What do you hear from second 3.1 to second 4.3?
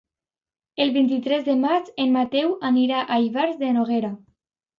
Ivars de Noguera.